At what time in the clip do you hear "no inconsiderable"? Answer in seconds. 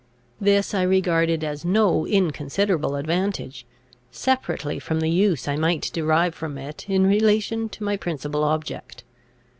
1.63-2.95